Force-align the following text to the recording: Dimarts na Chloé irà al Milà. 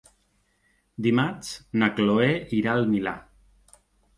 Dimarts 1.09 1.51
na 1.83 1.91
Chloé 1.99 2.33
irà 2.61 2.75
al 2.75 2.89
Milà. 2.95 3.15